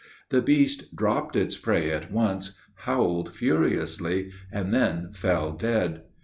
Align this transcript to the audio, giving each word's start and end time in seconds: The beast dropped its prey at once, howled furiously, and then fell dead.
The 0.29 0.41
beast 0.41 0.95
dropped 0.95 1.35
its 1.35 1.55
prey 1.55 1.91
at 1.91 2.11
once, 2.11 2.55
howled 2.73 3.35
furiously, 3.35 4.31
and 4.51 4.73
then 4.73 5.11
fell 5.13 5.51
dead. 5.51 6.01